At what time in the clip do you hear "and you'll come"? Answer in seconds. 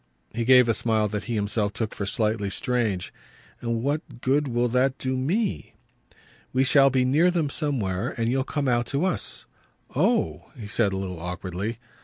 8.17-8.67